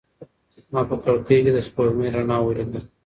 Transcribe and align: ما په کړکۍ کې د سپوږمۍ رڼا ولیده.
ما 0.71 0.81
په 0.89 0.95
کړکۍ 1.03 1.37
کې 1.43 1.51
د 1.53 1.57
سپوږمۍ 1.67 2.07
رڼا 2.15 2.37
ولیده. 2.43 2.79